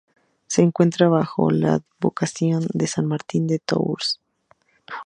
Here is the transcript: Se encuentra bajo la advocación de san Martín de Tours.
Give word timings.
Se 0.47 0.63
encuentra 0.63 1.09
bajo 1.09 1.51
la 1.51 1.75
advocación 1.75 2.65
de 2.73 2.87
san 2.87 3.05
Martín 3.05 3.45
de 3.45 3.59
Tours. 3.59 4.19